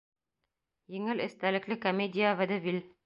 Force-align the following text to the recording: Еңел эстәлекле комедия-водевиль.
Еңел 0.95 1.21
эстәлекле 1.27 1.77
комедия-водевиль. 1.85 2.83